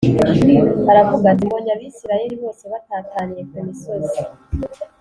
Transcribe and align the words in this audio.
aravuga 0.91 1.25
ati 1.31 1.45
mbonye 1.47 1.71
Abisirayeli 1.75 2.35
bose 2.43 2.63
batataniye 2.71 3.41
ku 3.49 3.57
misozi 3.67 4.19